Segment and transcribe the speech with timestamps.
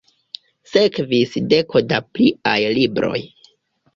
[0.69, 3.21] Sekvis deko da pliaj libroj.